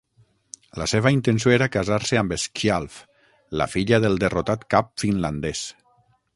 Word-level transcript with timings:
La 0.81 0.85
seva 0.93 1.11
intenció 1.15 1.53
era 1.57 1.67
casar-se 1.75 2.17
amb 2.21 2.33
"Skjalf", 2.45 2.97
la 3.63 3.69
filla 3.77 4.03
del 4.07 4.21
derrotat 4.25 4.69
cap 4.77 4.93
finlandès. 5.05 5.67